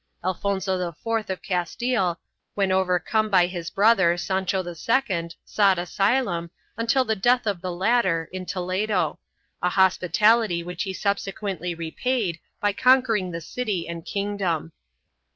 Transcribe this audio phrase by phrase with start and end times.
[0.23, 2.19] Alfonso VI of Castile,
[2.55, 8.27] when overcome by his brother, Sancho II, sought asylum, until the death of the latter,
[8.33, 9.19] in Toledo—
[9.61, 14.71] a hospitality which he subse quently repaid by conquering the city and kingdom.